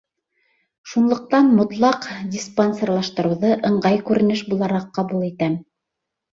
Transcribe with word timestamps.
Шунлыҡтан 0.93 1.51
мотлаҡ 1.57 2.09
диспансерлаштырыуҙы 2.37 3.53
ыңғай 3.71 4.03
күренеш 4.11 4.45
булараҡ 4.51 4.91
ҡабул 5.01 5.31
итәм. 5.33 5.63